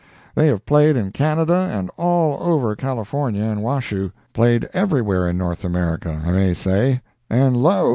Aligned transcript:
They 0.33 0.47
have 0.47 0.65
played 0.65 0.95
in 0.95 1.11
Canada 1.11 1.69
and 1.71 1.91
all 1.95 2.39
over 2.41 2.75
California 2.75 3.43
and 3.43 3.61
Washoe—played 3.61 4.67
everywhere 4.73 5.27
in 5.29 5.37
North 5.37 5.63
America, 5.63 6.23
I 6.25 6.31
may 6.31 6.55
say, 6.55 7.01
and 7.29 7.55
lo! 7.55 7.89